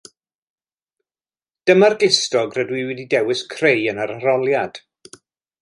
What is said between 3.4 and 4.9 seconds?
creu yn yr arholiad